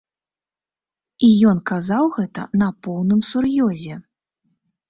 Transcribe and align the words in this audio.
І 1.27 1.29
ён 1.51 1.59
казаў 1.71 2.09
гэта 2.17 2.47
на 2.63 2.71
поўным 2.89 3.23
сур'ёзе. 3.31 3.95